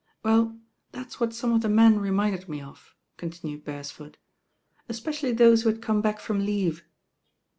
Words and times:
'•Well, 0.25 0.59
that's 0.91 1.19
what 1.19 1.31
some 1.31 1.53
of 1.53 1.61
the 1.61 1.69
men 1.69 1.99
reminded 1.99 2.49
me 2.49 2.59
of, 2.59 2.95
continued 3.17 3.63
Beresford, 3.63 4.17
"especially 4.89 5.31
those 5.31 5.61
who 5.61 5.69
had 5.69 5.79
come 5.83 6.01
back 6.01 6.19
from 6.19 6.43
leave. 6.43 6.83